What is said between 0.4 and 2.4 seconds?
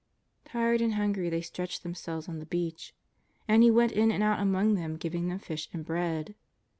Tired and hungry, they stretched themselves on